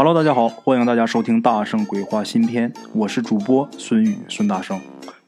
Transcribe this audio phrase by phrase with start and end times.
[0.00, 4.80] Hello，大家好，欢迎大家收听《大圣鬼话》新篇，我是主播孙宇孙大圣，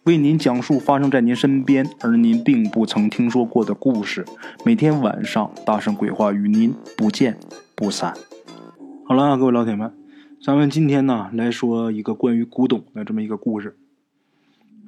[0.04, 4.25] 为您讲述发生在您身边而您并不曾听说过的故事。
[4.64, 7.37] 每天晚上，《大圣鬼话》与您不见
[7.75, 8.14] 不散。
[9.04, 9.93] 好了，各位老铁们，
[10.41, 13.77] 咱们今天呢来说一个关于古董的这么一个故事。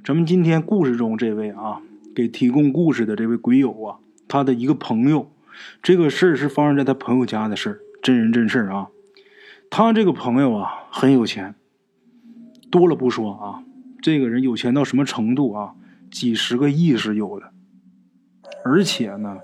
[0.04, 1.80] 咱们今天故事中这位啊，
[2.14, 3.96] 给提供故事的这位鬼友啊，
[4.28, 5.28] 他的一个朋友，
[5.82, 8.86] 这个事儿是发生在他朋友家的事儿，真人真事儿啊。
[9.74, 11.54] 他这个朋友啊很有钱，
[12.70, 13.64] 多了不说啊，
[14.02, 15.74] 这个人有钱到什么程度啊？
[16.10, 17.54] 几十个亿是有的，
[18.66, 19.38] 而且呢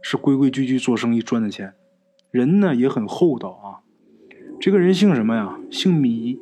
[0.00, 1.74] 是规规矩矩做生意赚的钱，
[2.30, 3.82] 人呢也很厚道啊。
[4.60, 5.58] 这个人姓什么呀？
[5.72, 6.38] 姓米。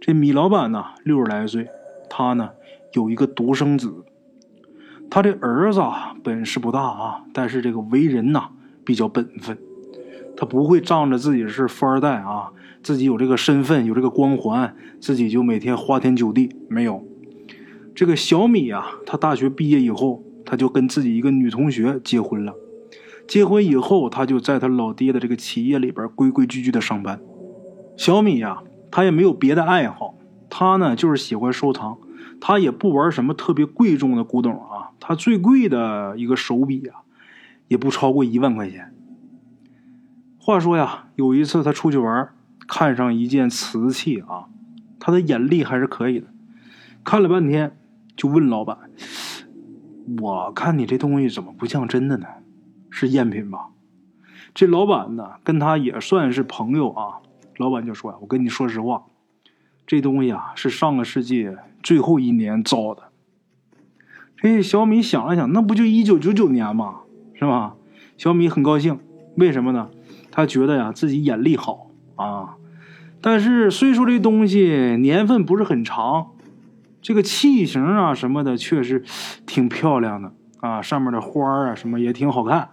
[0.00, 1.68] 这米老板呢六十来岁，
[2.08, 2.50] 他呢
[2.92, 4.04] 有一个独生子，
[5.10, 5.82] 他的儿子
[6.22, 8.50] 本事不大啊，但是这个为人呐
[8.84, 9.58] 比较本分。
[10.36, 12.52] 他不会仗着自己是富二代啊，
[12.82, 16.56] 自己有这个身份，有这个光环，自己就每天花天酒地。
[16.68, 17.04] 没有，
[17.94, 22.54] 这个小米啊，他大学毕业以后，他就跟自己一个女同学结婚了。
[23.28, 27.20] 结婚以后，他就在他老爹的这个企业里边规规矩矩的上班。
[27.96, 30.14] 小米呀，他也没有别的爱好，
[30.48, 31.98] 他呢就是喜欢收藏，
[32.40, 37.02] 他也不玩什么特别贵重的古董啊，他最贵的一个手笔啊，
[37.68, 38.94] 也不超过一万块钱。
[40.50, 42.28] 话说呀，有一次他出去玩，
[42.66, 44.48] 看上一件瓷器啊，
[44.98, 46.26] 他的眼力还是可以的，
[47.04, 47.76] 看了半天，
[48.16, 48.76] 就问老板
[50.20, 52.26] ：“我看你这东西怎么不像真的呢？
[52.90, 53.68] 是赝品吧？”
[54.52, 57.20] 这老板呢，跟他也算是朋友啊。
[57.56, 59.04] 老板就说：“我跟你说实话，
[59.86, 61.48] 这东西啊是上个世纪
[61.80, 63.04] 最后一年造的。”
[64.36, 67.02] 这小米想了想，那不就一九九九年吗？
[67.34, 67.76] 是吧？
[68.18, 68.98] 小米很高兴，
[69.36, 69.88] 为什么呢？
[70.30, 72.56] 他觉得呀，自己眼力好啊，
[73.20, 76.32] 但是虽说这东西年份不是很长，
[77.02, 79.02] 这个器型啊什么的确实
[79.46, 82.68] 挺漂亮的啊，上面的花啊什么也挺好看，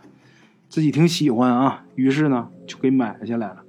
[0.70, 3.64] 自己挺喜欢啊，于是呢就给买下来了。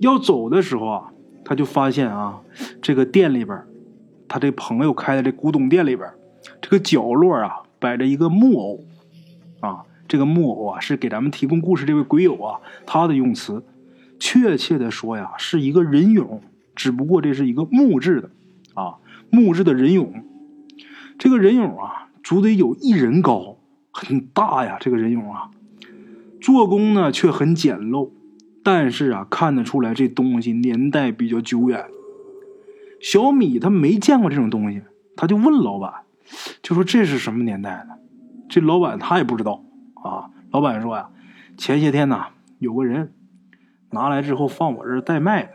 [0.00, 1.12] 要走的时候啊，
[1.44, 2.40] 他就发现啊，
[2.82, 3.58] 这个店里边，
[4.28, 6.10] 他这朋友开的这古董店里边，
[6.60, 8.80] 这个角落啊摆着一个木偶
[9.60, 9.84] 啊。
[10.06, 13.64] 这个木偶啊，是给咱们提供故事这位鬼友啊，他的用词，
[14.18, 16.40] 确切的说呀，是一个人俑，
[16.74, 18.30] 只不过这是一个木质的，
[18.74, 18.96] 啊，
[19.30, 20.22] 木质的人俑。
[21.18, 23.56] 这个人俑啊，足得有一人高，
[23.90, 24.76] 很大呀。
[24.80, 25.50] 这个人俑啊，
[26.40, 28.10] 做工呢却很简陋，
[28.62, 31.86] 但是啊，看得出来这东西年代比较久远。
[33.00, 34.82] 小米他没见过这种东西，
[35.16, 35.92] 他就问老板，
[36.62, 37.98] 就说这是什么年代的？
[38.48, 39.64] 这老板他也不知道。
[40.04, 41.08] 啊，老板说呀，
[41.56, 42.26] 前些天呐，
[42.58, 43.14] 有个人
[43.90, 45.52] 拿来之后放我这儿代卖的。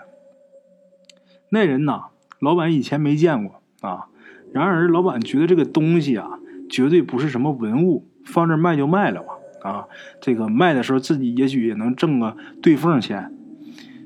[1.51, 2.05] 那人呐，
[2.39, 4.07] 老板以前没见过啊。
[4.51, 9.33] 然而，老板觉得这个东西啊，绝对不是什么文物，放这卖就卖了吧。
[9.61, 9.87] 啊，
[10.19, 13.31] 这个卖的时候自己也许也能挣个对缝钱。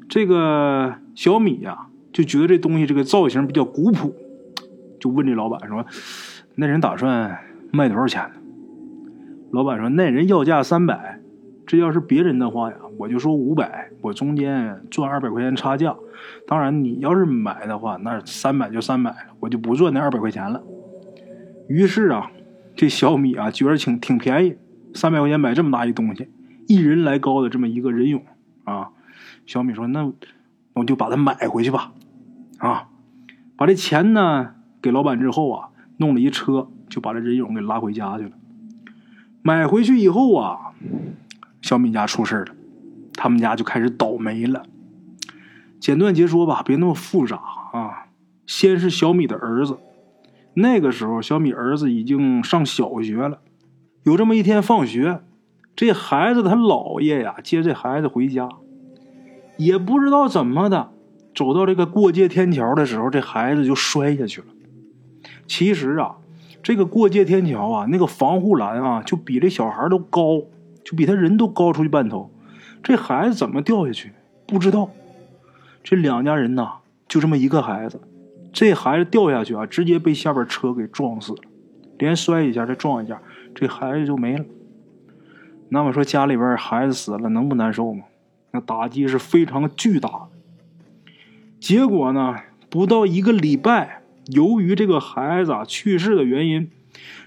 [0.10, 4.14] 这个小米呀，就觉得这东西这个造型比较古朴，
[5.00, 5.86] 就问这老板说
[6.56, 7.40] ：“那人打算
[7.72, 8.42] 卖多少钱呢？”
[9.54, 11.20] 老板说：“那人要价三百，
[11.68, 15.96] 这要是别人的话呀，我就说五百，我中间赚二百块钱差价。
[16.48, 20.64] 当然，你要是买的话，那三百就三百了，我就不赚那二百块钱了。”
[21.70, 22.32] 于是啊，
[22.76, 24.58] 这小米啊觉得挺挺便宜，
[24.96, 26.30] 三百块钱买这么大一东西，
[26.68, 28.22] 一人来高的这么一个人俑
[28.64, 28.90] 啊。
[29.46, 30.12] 小米说：“那
[30.74, 31.94] 我就把它买回去吧。”
[32.58, 32.88] 啊，
[33.56, 38.32] 把这钱呢给老板之后啊，弄了一车，就把这人俑给拉回家去了。
[39.46, 40.72] 买回去以后啊，
[41.62, 42.56] 小米家出事了，
[43.14, 44.64] 他们家就开始倒霉了。
[45.82, 47.36] 简短截说吧，别那么复杂
[47.74, 48.08] 啊。
[48.48, 49.78] 先是小米的儿子，
[50.54, 53.40] 那个时候小米儿子已经上小学了。
[54.04, 55.22] 有这么一天放学，
[55.76, 58.48] 这孩子他姥爷呀接这孩子回家，
[59.58, 60.92] 也不知道怎么的，
[61.36, 64.48] 走到这个过街天桥的时候，这孩子就摔下去了。
[65.46, 66.16] 其实啊。
[66.64, 70.42] 这个过街天桥啊，那个防护栏啊，就比这小孩都高，
[70.86, 72.32] 就比他人都高出去半头。
[72.82, 74.14] 这孩子怎么掉下去？
[74.48, 74.90] 不知道。
[75.84, 76.76] 这两家人呐，
[77.10, 78.00] 就这么一个孩子，
[78.54, 81.40] 这孩子掉下去啊，直接被下边车给撞死了，
[81.98, 83.22] 连摔一下再撞一下，
[83.54, 84.46] 这孩子就没了。
[85.68, 88.06] 那么说家里边孩子死了，能不难受吗？
[88.52, 90.28] 那打击是非常巨大的。
[91.60, 92.38] 结果呢，
[92.70, 94.03] 不到一个礼拜。
[94.28, 96.70] 由于这个孩子啊去世的原因，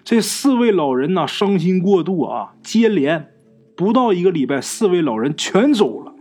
[0.05, 3.29] 这四位老人呢伤心过度啊，接连
[3.77, 6.15] 不到一个礼拜，四位老人全走了。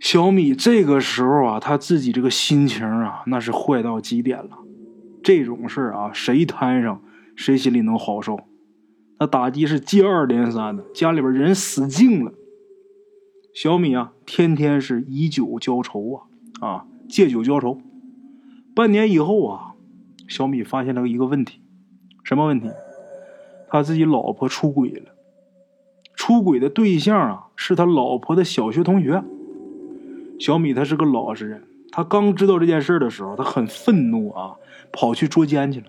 [0.00, 4.58] 小米这个时候啊，他自己这个心情啊，那是坏到极点了。
[5.22, 7.00] 这种事啊，谁摊上
[7.36, 8.38] 谁心里能好受？
[9.18, 12.32] 那打击是接二连三的，家里边人死净了。
[13.54, 16.14] 小米啊，天天是以酒浇愁
[16.60, 17.80] 啊啊，借酒浇愁。
[18.74, 19.74] 半年以后啊，
[20.26, 21.60] 小米发现了一个问题，
[22.24, 22.68] 什么问题？
[23.68, 25.14] 他自己老婆出轨了。
[26.16, 29.22] 出轨的对象啊，是他老婆的小学同学。
[30.40, 31.62] 小米他是个老实人，
[31.92, 34.54] 他刚知道这件事的时候，他很愤怒啊，
[34.92, 35.86] 跑去捉奸去了。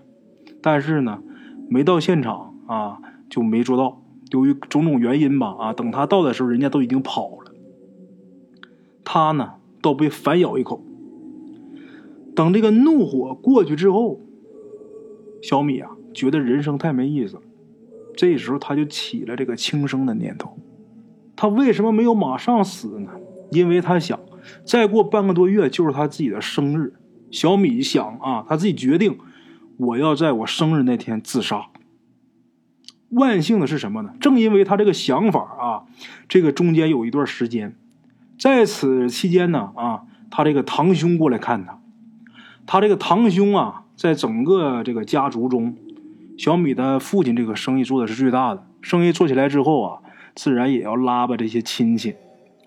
[0.62, 1.20] 但是呢，
[1.68, 4.00] 没到现场啊，就没捉到。
[4.30, 7.52] 由于种种原因吧，啊，等他到的时候，人家都已经跑了。
[9.04, 10.82] 他呢，倒被反咬一口。
[12.36, 14.20] 等这个怒火过去之后，
[15.42, 17.42] 小米啊，觉得人生太没意思了。
[18.14, 20.56] 这时候他就起了这个轻生的念头。
[21.34, 23.10] 他为什么没有马上死呢？
[23.50, 24.20] 因为他想，
[24.64, 26.94] 再过半个多月就是他自己的生日。
[27.30, 29.18] 小米想啊，他自己决定，
[29.78, 31.66] 我要在我生日那天自杀。
[33.10, 34.12] 万幸的是什么呢？
[34.20, 35.84] 正因为他这个想法啊，
[36.28, 37.74] 这个中间有一段时间，
[38.38, 41.80] 在此期间呢啊，他这个堂兄过来看他。
[42.66, 45.76] 他这个堂兄啊，在整个这个家族中。
[46.36, 50.02] 小米的父亲这个生意做的是最大的，生意做起来之后啊，
[50.34, 52.14] 自然也要拉吧这些亲戚，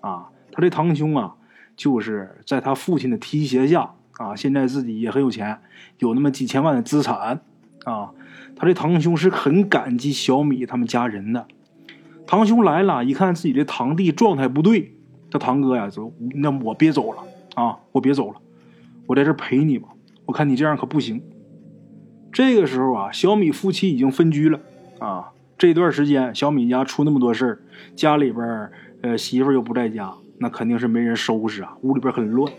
[0.00, 1.36] 啊，他这堂兄啊，
[1.76, 5.60] 就是在他父亲的提携下啊，现在自己也很有钱，
[5.98, 7.42] 有那么几千万的资产，
[7.84, 8.10] 啊，
[8.56, 11.46] 他这堂兄是很感激小米他们家人的。
[12.26, 14.96] 堂兄来了，一看自己的堂弟状态不对，
[15.30, 17.22] 他堂哥呀，就那我别走了
[17.54, 18.40] 啊，我别走了，
[19.10, 19.88] 我在这陪你吧，
[20.24, 21.20] 我看你这样可不行。
[22.32, 24.60] 这个时候啊，小米夫妻已经分居了
[25.00, 25.32] 啊。
[25.58, 27.58] 这段时间，小米家出那么多事儿，
[27.96, 28.70] 家里边
[29.02, 32.52] 呃媳妇又不在家，那肯定是没人收拾啊，屋里边很乱。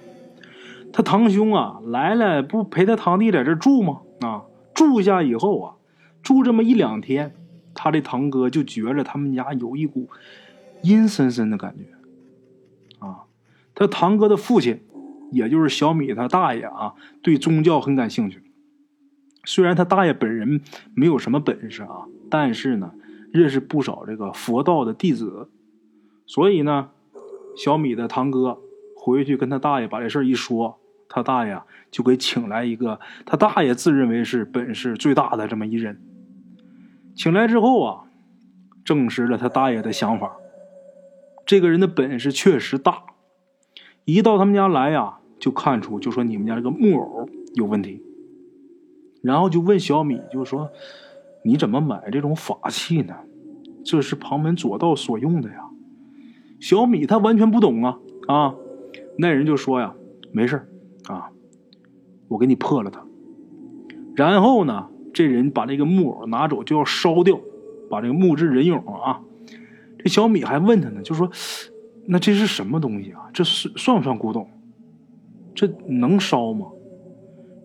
[0.91, 4.01] 他堂兄啊来了，不陪他堂弟在这住吗？
[4.19, 4.43] 啊，
[4.73, 5.75] 住下以后啊，
[6.21, 7.33] 住这么一两天，
[7.73, 10.09] 他这堂哥就觉着他们家有一股
[10.81, 13.23] 阴森森的感觉啊。
[13.73, 14.81] 他堂哥的父亲，
[15.31, 18.43] 也就是小米他大爷啊，对宗教很感兴趣。
[19.43, 20.61] 虽然他大爷本人
[20.93, 22.91] 没有什么本事啊，但是呢，
[23.31, 25.49] 认识不少这个佛道的弟子，
[26.27, 26.91] 所以呢，
[27.57, 28.59] 小米的堂哥
[28.95, 30.79] 回去跟他大爷把这事一说，
[31.09, 35.99] 他大爷就给请来一个他大爷自认为是本事最大的这么一人。
[37.15, 38.03] 请来之后啊，
[38.85, 40.35] 证实了他大爷的想法，
[41.45, 43.03] 这个人的本事确实大，
[44.05, 48.01] 一到他们家来呀，就看出就说你们家这个木偶有问题。
[49.21, 50.69] 然后就问小米，就说
[51.43, 53.15] ：“你怎么买这种法器呢？
[53.83, 55.69] 这是旁门左道所用的呀。”
[56.61, 58.55] 小米他完全不懂啊啊！
[59.17, 59.95] 那人就说呀
[60.31, 60.67] ：“没事
[61.05, 61.31] 啊，
[62.29, 63.03] 我给你破了它。”
[64.15, 67.39] 然后呢，这人把这个木偶拿走就要烧掉，
[67.89, 69.21] 把这个木质人俑啊。
[69.99, 71.31] 这小米还问他呢，就说
[72.07, 73.29] ：“那这是什么东西啊？
[73.33, 74.47] 这是算不算古董？
[75.55, 76.67] 这能烧吗？”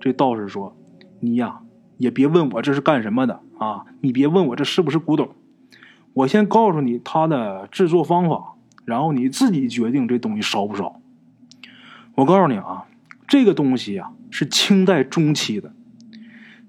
[0.01, 0.77] 这道士说。
[1.19, 1.61] 你呀，
[1.97, 3.87] 也别问我这是干什么的啊！
[4.03, 5.31] 你别问我这是不是古董，
[6.13, 8.53] 我先告诉你它的制作方法，
[8.85, 11.01] 然后你自己决定这东西烧不烧。
[12.15, 12.85] 我告诉你啊，
[13.27, 15.73] 这个东西呀是清代中期的，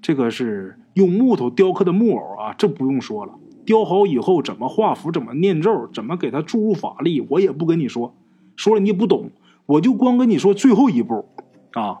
[0.00, 3.34] 这个是用木头雕刻的木偶啊，这不用说了。
[3.66, 8.14] 雕好以后怎么画符，怎么念咒，怎么给它注入法力，我也不跟你说，
[8.56, 9.30] 说了你也不懂，
[9.68, 11.28] 我就光跟你说最后一步
[11.74, 11.98] 啊，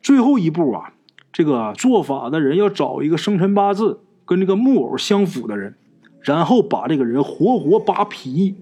[0.00, 0.92] 最后一步啊。
[1.32, 5.76] 这个做法的人要找一个生辰八字跟这个木偶相符的人，
[6.20, 8.54] 然后把这个人活活扒皮，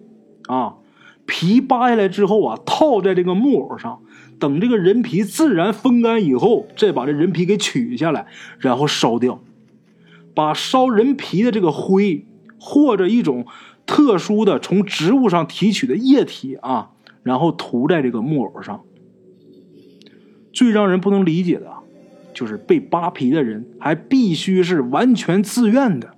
[0.46, 0.76] 啊，
[1.26, 4.00] 皮扒下来之后啊，套在这个木偶上，
[4.38, 8.26] 等这个人皮自然风干以后，再把这人皮给取下来，
[8.60, 9.40] 然后烧掉，
[10.32, 12.24] 把烧人皮的这个灰
[12.60, 13.46] 或者一种
[13.84, 18.82] 特殊的从植物上提取的液体啊，然后涂在这个木偶上。
[20.52, 21.74] 最让人不能理解的。
[22.32, 26.14] 就是被扒皮的人，还必须是完全自愿的。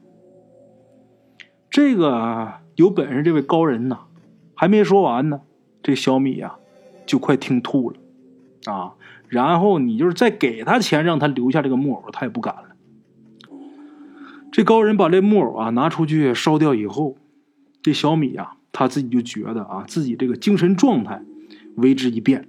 [1.71, 4.00] 这个有本事，这位高人呐，
[4.54, 5.40] 还没说完呢，
[5.82, 6.56] 这小米呀，
[7.06, 7.97] 就快听吐了
[8.66, 8.92] 啊！
[9.26, 12.76] 然后你就是再给他钱，让他留下这个木偶，他也不敢了。
[14.52, 17.16] 这高人把这木偶啊拿出去烧掉以后，
[17.82, 21.23] 这小米呀，他自己就觉得啊，自己这个精神状态
[21.76, 22.49] 为之一变。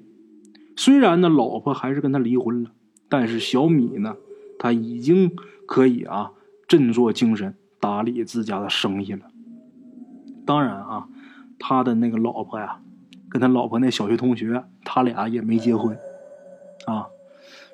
[0.76, 2.72] 虽然呢，老婆还是跟他离婚了。
[3.10, 4.16] 但是小米呢，
[4.58, 5.36] 他已经
[5.68, 6.32] 可以啊
[6.68, 9.28] 振作精神打理自家的生意了。
[10.48, 11.08] 当然啊，
[11.60, 12.80] 他的那个老婆呀，
[13.30, 15.96] 跟他老婆那小学同学，他俩也没结婚，
[16.88, 17.06] 啊，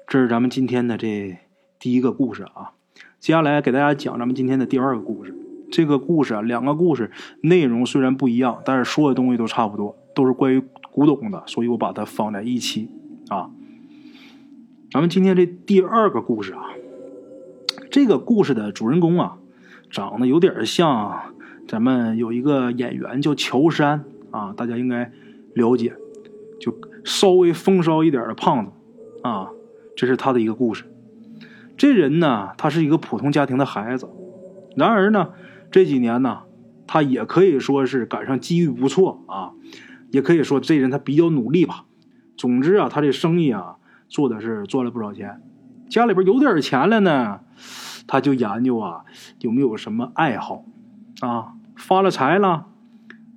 [0.07, 1.37] 这是咱们今天的这
[1.79, 2.73] 第一个故事啊。
[3.21, 5.33] 接下来给大家讲咱们今天的第二个故事。
[5.71, 7.11] 这个故事啊，两个故事
[7.41, 12.89] 内容虽然不一样，但是说的东西都差不多，都是关于古董的，所以我把它放在一起
[13.29, 13.49] 啊。
[14.91, 16.61] 咱们今天这第二个故事啊，
[17.91, 19.37] 这个故事的主人公啊，
[19.91, 21.35] 长得有点像
[21.67, 25.11] 咱们有一个演员叫乔杉啊，大家应该
[25.53, 25.93] 了解，
[26.59, 28.71] 就稍微风骚一点的胖子
[29.21, 29.49] 啊，
[29.95, 30.85] 这是他的一个故事。
[31.77, 34.09] 这人呢，他是一个普通家庭的孩子，
[34.75, 35.29] 然而呢，
[35.71, 36.43] 这几年呢，
[36.87, 39.53] 他也可以说是赶上机遇不错啊，
[40.11, 41.85] 也可以说这人他比较努力吧。
[42.37, 43.75] 总之啊，他这生意啊。
[44.11, 45.39] 做的是赚了不少钱，
[45.87, 47.41] 家里边有点钱了呢，
[48.07, 49.05] 他就研究啊
[49.37, 50.65] 有没有什么爱好，
[51.19, 52.65] 啊发了财了，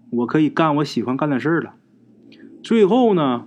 [0.09, 1.75] 我可以干我喜欢干的事了。
[2.63, 3.45] 最后呢，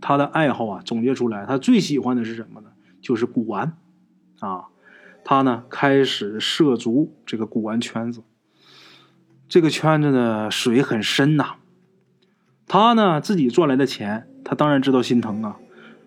[0.00, 2.70] 他的爱好啊总结出来，他最喜欢的是什么呢？
[3.00, 3.76] 就是古玩，
[4.40, 4.64] 啊，
[5.28, 8.22] 他呢开始涉足这个古玩圈子，
[9.48, 11.56] 这个圈子的水很深呐。
[12.68, 15.56] 他呢自己赚来的钱，他当然知道心疼啊。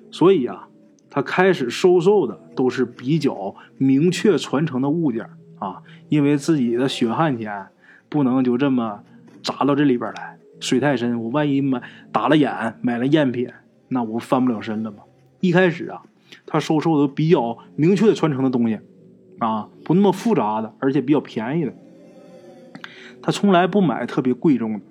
[0.10, 0.70] 所以啊，
[1.10, 7.68] 他开始收受的都是比较明确传承的物件啊，因为自己的血汗钱
[8.08, 9.04] 不能就这么
[9.44, 11.84] 砸到这里边来，水太深，我万一买
[12.14, 13.50] 打了眼买了赝品，
[13.90, 15.00] 那我翻不了身了吗？
[15.42, 16.04] 一开始啊，
[16.46, 18.80] 他收受的比较明确传承的东西
[19.40, 21.74] 啊，不那么复杂的，而且比较便宜的，
[23.22, 24.82] 他从来不买特别贵重的。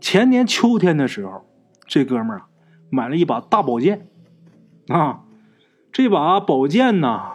[0.00, 1.44] 前年秋天的时候，
[1.86, 2.46] 这哥们儿啊。
[2.88, 4.06] 买了一把大宝剑，
[4.86, 5.24] 啊，
[5.90, 7.32] 这把宝剑呢，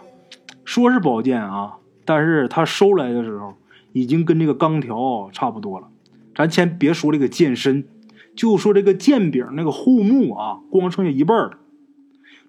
[0.64, 1.76] 说是宝剑啊，
[2.06, 3.52] 但是他收来的时候
[3.92, 5.88] 已经跟这个钢条差不多了。
[6.34, 7.86] 咱先别说这个剑身，
[8.34, 11.58] 就说这个剑柄那个护木啊，光剩下一半了。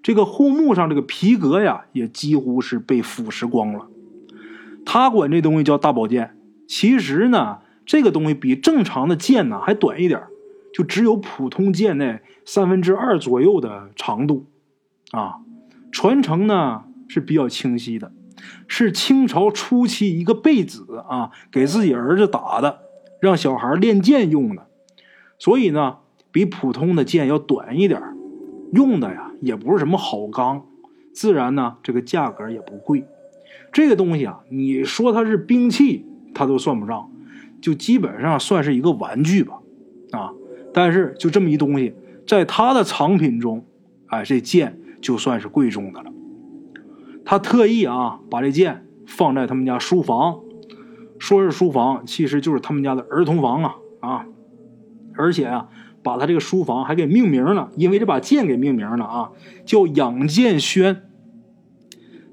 [0.04, 3.88] 这个护木上这个皮革呀，也几乎是被腐蚀光了。
[4.86, 10.22] 他管这东西叫大宝剑，其实呢，这个东西比正常的剑呢还短一点。
[10.74, 14.48] 就只有普通剑那三分之二左右的长度，
[15.12, 15.36] 啊，
[15.92, 18.12] 传承呢是比较清晰的，
[18.68, 22.80] 是清朝初期一个贝子啊给自己儿子打的，
[23.22, 24.66] 让小孩练剑用的，
[25.38, 25.98] 所以呢
[26.32, 28.02] 比普通的剑要短一点，
[28.74, 30.66] 用的呀也不是什么好钢，
[31.14, 33.06] 自然呢这个价格也不贵。
[33.72, 37.10] 这个东西啊，你说它是兵器，它都算不上，
[37.62, 39.60] 就基本上算是一个玩具吧，
[40.12, 40.34] 啊。
[40.74, 41.94] 但是就这么一东西，
[42.26, 43.64] 在他的藏品中，
[44.08, 46.12] 哎，这剑就算是贵重的了。
[47.24, 50.40] 他特意啊，把这剑放在他们家书房，
[51.20, 54.26] 说是书房，其实就是他们家的儿童房啊啊！
[55.16, 55.70] 而且啊，
[56.04, 59.32] 把他这个书房还给命名了，因为这把剑给命名了啊，
[59.66, 61.04] 叫养剑轩。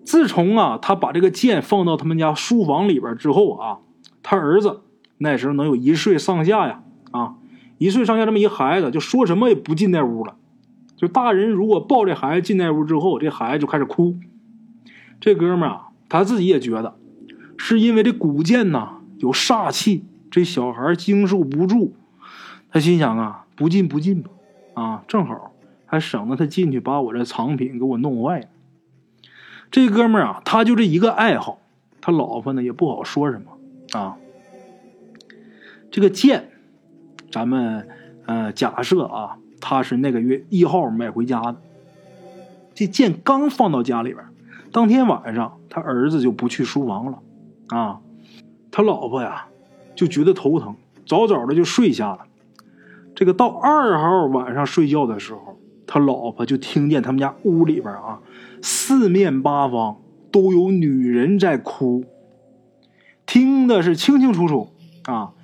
[0.05, 3.79] 自从啊，他把这个剑放到他们家书房里边之后啊，
[4.23, 4.81] 他儿子
[5.19, 7.37] 那时候能有一岁上下呀啊。
[7.79, 10.37] 一岁上下这么一孩子，就说什么也不进那屋了。
[10.97, 14.17] 就大人如果抱这孩子进那屋之后，这孩子就开始哭。
[15.19, 16.97] 这哥们啊，他自己也觉得，
[17.57, 21.95] 是因为这古剑呐有煞气，这小孩经受不住。
[22.71, 24.31] 他心想啊，不进不进吧，
[24.73, 25.53] 啊，正好
[25.85, 28.47] 还省得他进去把我这藏品给我弄坏了。
[29.71, 31.59] 这哥们儿啊，他就这一个爱好，
[32.01, 34.17] 他老婆呢也不好说什么啊。
[35.91, 36.53] 这个剑。
[37.31, 37.87] 咱们
[38.25, 41.57] 呃假设啊，他是那个月一号买回家的，
[42.75, 44.25] 这剑刚放到家里边，
[44.73, 47.19] 当天晚上他儿子就不去书房了，
[47.69, 48.01] 啊，
[48.71, 49.49] 他老婆呀
[49.95, 50.75] 就觉得头疼，
[51.07, 52.21] 早早的就睡下了。
[53.21, 58.23] 这个到二号晚上睡觉的时候，他老婆就听见他们家屋里边啊，
[58.63, 60.01] 四面八方
[60.33, 62.03] 都有女人在哭，
[63.27, 64.71] 听的是清清楚楚
[65.05, 65.35] 啊。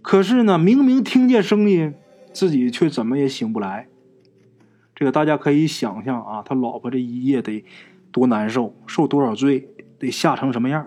[0.00, 1.92] 可是呢，明明听见声音，
[2.32, 3.88] 自己却怎么也醒不来。
[4.94, 7.64] 这个大家可以想象啊，他老婆这一夜得
[8.12, 9.68] 多难受，受多少罪，
[9.98, 10.86] 得吓成什么样。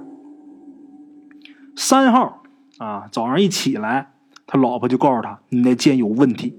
[1.76, 2.42] 三号
[2.78, 4.14] 啊，早上一起来，
[4.48, 6.56] 他老婆就告诉他：“你那剑有问题。”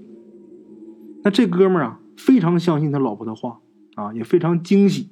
[1.23, 3.59] 那这哥们儿啊，非常相信他老婆的话
[3.95, 5.09] 啊，也非常惊喜。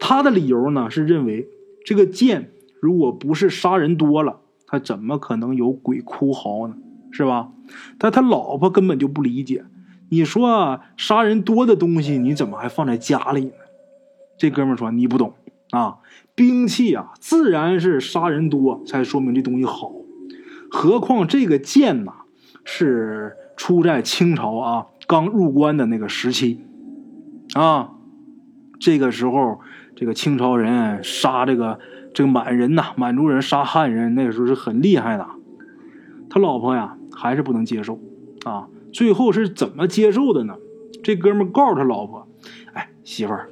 [0.00, 1.48] 他的理由呢，是认为
[1.84, 2.50] 这个剑
[2.80, 4.40] 如果不是杀人多了。
[4.70, 6.76] 他怎么可能有鬼哭嚎呢？
[7.10, 7.50] 是吧？
[7.98, 9.64] 但他老婆根本就不理解。
[10.10, 13.52] 你说杀人多的东西，你怎么还放在家里呢？
[14.36, 15.32] 这哥们说：“你不懂
[15.70, 15.98] 啊，
[16.34, 19.92] 兵器啊，自然是杀人多才说明这东西好。
[20.70, 22.12] 何况这个剑呐，
[22.64, 26.60] 是出在清朝啊刚入关的那个时期，
[27.54, 27.92] 啊，
[28.78, 29.60] 这个时候
[29.96, 31.78] 这个清朝人杀这个
[32.12, 35.26] 这个满人呐，满族人杀汉人，那个时候是很厉害的。
[36.30, 37.98] 他老婆呀还是不能接受，
[38.44, 40.56] 啊，最后是怎么接受的呢？
[41.02, 42.28] 这哥们告诉他老婆
[42.74, 43.48] ：“哎，媳妇儿，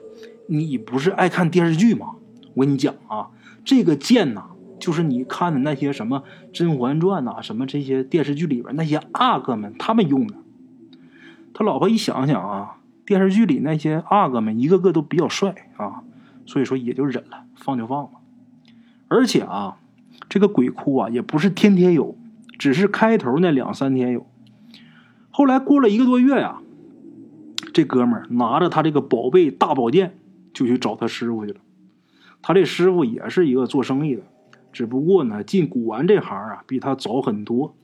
[0.46, 2.16] 你不是爱看电视剧吗？
[2.54, 3.30] 我跟你讲啊，
[3.64, 6.20] 这个剑呐。”就是你看的那些什么
[6.52, 10.34] 《甄嬛传》呐，什么这些电视剧里边那些阿哥们他们用的。
[11.54, 16.02] 他老婆一想想啊，电视剧里那些阿哥们一个个都比较帅啊，
[16.44, 18.10] 所以说也就忍了，放就放了。
[19.08, 19.78] 而且啊，
[20.28, 22.16] 这个鬼哭啊也不是天天有，
[22.58, 24.26] 只是开头那两三天有。
[25.30, 26.60] 后来过了一个多月呀，
[27.72, 30.18] 这哥们拿着他这个宝贝大宝剑
[30.52, 31.60] 就去找他师傅去了。
[32.42, 34.22] 他这师傅也是一个做生意的。
[34.76, 37.74] 只不过呢，进古玩这行啊，比他早很多。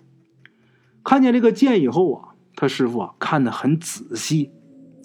[1.03, 4.51] 看见这个剑以后啊，他师傅啊看得很仔细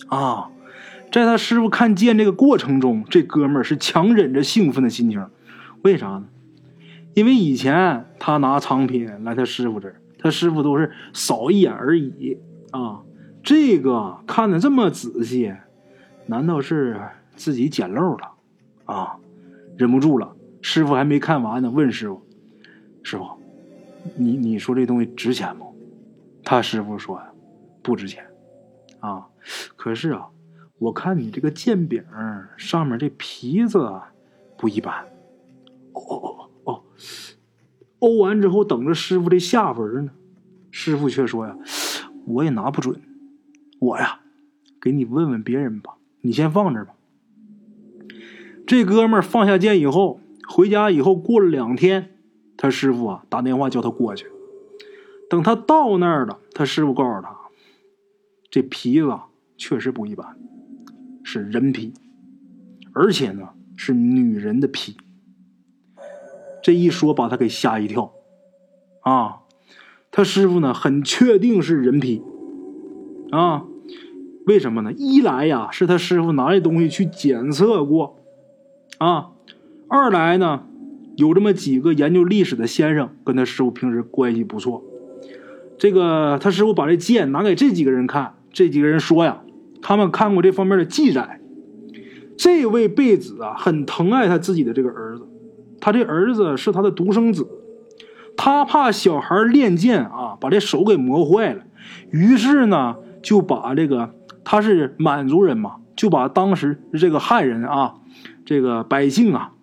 [0.10, 0.50] 啊。
[1.14, 5.26] 在他师傅看剑这个过程中，这哥们儿是强忍着兴奋的心情。
[5.82, 6.26] 为啥呢？
[7.14, 12.38] 因为以前他拿藏品来他师傅这儿，他师傅都是扫一眼而已
[12.72, 13.00] 啊。
[13.42, 15.54] 这个看的这么仔细，
[16.26, 17.00] 难道是
[17.38, 18.32] 自己捡漏了
[18.84, 19.16] 啊？
[19.78, 20.34] 忍不住了。
[20.70, 22.22] 师傅还没看完呢，问师傅
[23.02, 23.26] ：“师傅，
[24.18, 25.74] 你你说这东西值钱不？”
[26.44, 27.22] 他师傅说
[27.82, 28.28] ：“不值钱，
[29.00, 29.26] 啊，
[29.78, 30.28] 可是啊，
[30.78, 32.04] 我看你这个剑柄
[32.58, 33.90] 上面这皮子
[34.58, 35.06] 不一般。”
[35.96, 36.84] 哦哦哦哦，
[38.00, 40.12] 欧完之后等着师傅这下文呢，
[40.70, 41.58] 师傅却说：“呀，
[42.26, 43.02] 我也拿不准，
[43.80, 44.20] 我呀，
[44.82, 46.94] 给你问问别人吧，你先放这吧。”
[48.68, 50.20] 这哥们放下剑以后。
[50.48, 52.18] 回家以后，过了两天，
[52.56, 54.28] 他师傅啊打电话叫他过去。
[55.30, 57.36] 等他到那儿了，他师傅告诉他，
[58.50, 59.14] 这皮子
[59.58, 60.38] 确实不一般，
[61.22, 61.94] 是人皮，
[62.94, 64.96] 而且呢是女人的皮。
[66.64, 68.14] 这一说把他给吓一跳，
[69.02, 69.42] 啊，
[70.12, 72.24] 他师傅呢很确定是人皮，
[73.32, 73.66] 啊，
[74.46, 74.94] 为什么呢？
[74.94, 78.18] 一来呀是他师傅拿这东西去检测过，
[78.98, 79.32] 啊。
[79.90, 80.64] 二来呢，
[81.16, 84.84] 有这么几个研究历史的先生跟他师傅平时关系不错。
[85.78, 89.42] 这个他师傅把这剑拿给这几个人看，这几个人说呀，
[89.82, 91.40] 他们看过这方面的记载。
[92.38, 95.26] 这位贝子啊，很疼爱他自己的这个儿子，
[95.80, 97.48] 他这儿子是他的独生子，
[98.36, 101.64] 他怕小孩练剑啊把这手给磨坏了，
[102.12, 107.96] 于是呢就把这个他是满族人嘛，就把当时这个汉人啊，
[108.46, 109.54] 这个百姓啊。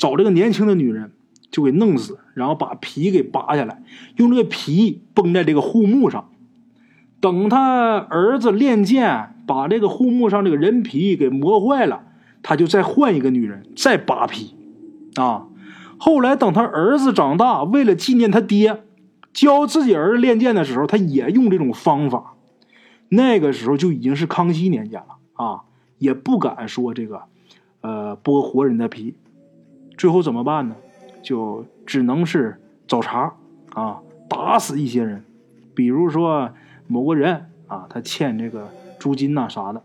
[0.00, 1.12] 找这个年轻的女人，
[1.50, 3.82] 就给弄死，然后把皮给扒下来，
[4.16, 6.30] 用这个皮绷在这个护木上。
[7.20, 12.02] 等他儿子练剑，把这个护木上这个人皮给磨坏了，
[12.42, 14.54] 他就再换一个女人，再扒皮。
[15.16, 15.48] 啊，
[15.98, 18.82] 后来等他儿子长大，为了纪念他爹，
[19.34, 22.36] 教自己儿子练剑的时候，他也用这种方法。
[23.10, 25.60] 那个时候就已经是康熙年间了啊，
[25.98, 27.24] 也不敢说这个，
[27.82, 29.14] 呃，剥活人的皮。
[30.00, 30.74] 最后怎么办呢？
[31.22, 33.34] 就只能是找茬
[33.74, 35.22] 啊，打死一些人。
[35.74, 36.50] 比如说
[36.86, 39.82] 某个人啊，他欠这个租金呐啥的，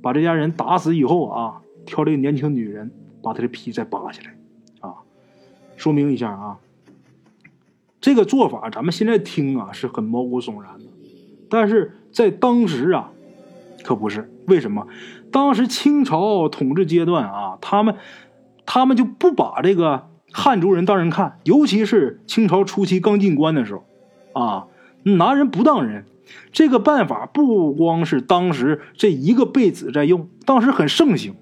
[0.00, 4.36] 把这家人打死以后啊，挑这个年轻女人，把他的皮再扒下来
[4.88, 4.94] 啊。
[5.76, 6.60] 说明一下啊，
[8.00, 10.84] 这个做法咱们现在听啊是很毛骨悚然的，
[11.50, 13.10] 但是在当时啊，
[13.82, 14.30] 可不是。
[14.46, 14.86] 为什么？
[15.32, 17.96] 当时清朝统治阶段啊，他们。
[18.74, 23.84] 他们就不把这个汉族人当人看，尤其是清朝初期刚进关的时候，
[24.32, 24.66] 啊，
[25.02, 26.06] 拿人不当人。
[26.52, 31.34] 这个办法不光是当时这一个辈子在用，当时很盛行。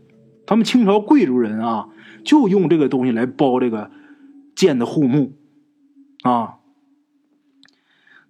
[0.45, 1.91] 他们清朝贵族人啊，
[2.25, 3.93] 就用这个东西来包这个
[4.57, 5.31] 剑的护木，
[6.25, 6.55] 啊。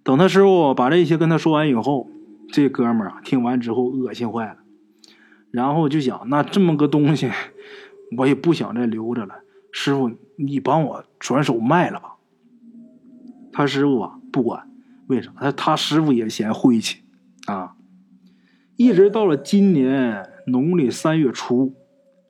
[0.03, 2.07] 等他师傅把这些跟他说完以后，
[2.53, 4.57] 这哥们儿啊，听完之后恶心坏了，
[5.49, 7.31] 然后就想，那这么个东西。
[8.17, 9.35] 我也不想再留着了，
[9.71, 12.15] 师傅，你帮我转手卖了吧。
[13.53, 14.69] 他师傅啊，不管，
[15.07, 15.35] 为什么？
[15.41, 17.01] 他他师傅也嫌晦气
[17.45, 17.75] 啊。
[18.75, 21.73] 一直到了今年农历三月初，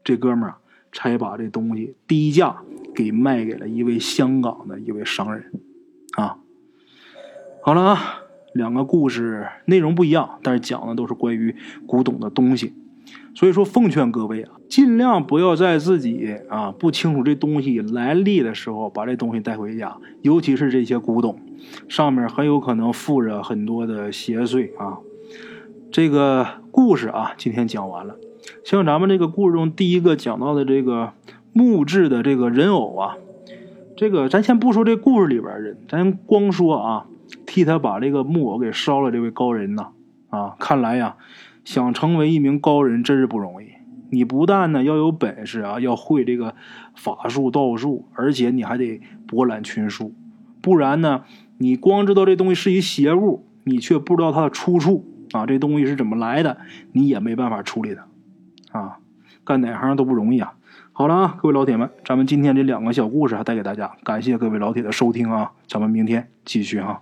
[0.03, 0.57] 这哥们儿，
[0.91, 2.61] 才把这东西低价
[2.93, 5.51] 给卖给了一位香港的一位商人
[6.17, 6.37] 啊。
[7.61, 11.55] 好了啊，两个故事内容不一样，但是讲的都是关于
[11.87, 12.73] 古董的东西。
[13.33, 21.39] 所以说，奉劝各位啊，尽量不要在自己啊不清楚这东西来历的时候把这东西带回家，尤其是这些古董，
[21.87, 24.99] 上面很有可能附着很多的邪祟啊。
[25.91, 28.17] 这个故事啊，今天讲完了。
[28.65, 31.13] 像咱们这个故事中第一个讲到的这个
[31.53, 33.17] 木质的这个人偶啊，
[33.95, 37.05] 这个咱先不说这故事里边人，咱光说啊，
[37.45, 39.87] 替他把这个木偶给烧了这位高人呐
[40.29, 41.15] 啊，看来呀。
[41.71, 43.67] 想成为一名高人真是不容易。
[44.09, 46.53] 你不但呢要有本事啊，要会这个
[46.95, 50.13] 法术道术，而且你还得博览群书。
[50.61, 51.23] 不然呢，
[51.59, 56.57] 你光知道这东西是一邪物，你却不知道它的出处啊，这东西是怎么来的，
[56.91, 58.97] 你也没办法处理它啊。
[59.45, 60.55] 干哪行都不容易啊。
[60.91, 65.53] 好了啊，各位老铁们，咱们今天这两个小故事还带给大家，感谢各位老铁的收听啊。
[65.67, 67.01] 咱们明天继续哈。